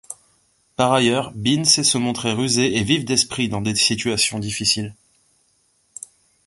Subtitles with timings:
[0.77, 4.95] Par ailleurs, Bean sait se montrer rusée et vive d'esprit dans des situations difficiles.